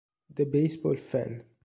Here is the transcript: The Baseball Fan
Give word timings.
The 0.33 0.45
Baseball 0.45 0.95
Fan 0.97 1.43